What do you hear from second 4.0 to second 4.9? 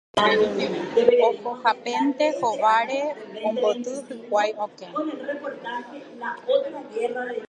hikuái okẽ.